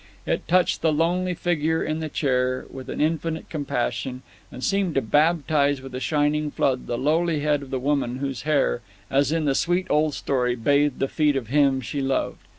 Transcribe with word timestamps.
It 0.25 0.47
touched 0.47 0.81
the 0.81 0.91
lonely 0.91 1.35
figure 1.35 1.83
in 1.83 1.99
the 1.99 2.09
chair 2.09 2.65
with 2.71 2.89
an 2.89 2.99
infinite 2.99 3.51
compassion, 3.51 4.23
and 4.51 4.63
seemed 4.63 4.95
to 4.95 5.01
baptize 5.03 5.79
with 5.79 5.93
a 5.93 5.99
shining 5.99 6.49
flood 6.49 6.87
the 6.87 6.97
lowly 6.97 7.41
head 7.41 7.61
of 7.61 7.69
the 7.69 7.77
woman 7.77 8.15
whose 8.15 8.41
hair, 8.41 8.81
as 9.11 9.31
in 9.31 9.45
the 9.45 9.53
sweet 9.53 9.85
old 9.91 10.15
story, 10.15 10.55
bathed 10.55 10.97
the 10.97 11.07
feet 11.07 11.35
of 11.35 11.49
him 11.49 11.81
she 11.81 12.01
loved. 12.01 12.39